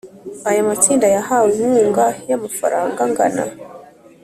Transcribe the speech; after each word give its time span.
Aya 0.49 0.67
matsinda 0.67 1.07
yahawe 1.15 1.49
inkunga 1.63 2.05
y 2.29 2.33
amafaranga 2.37 2.99
angana 3.07 3.43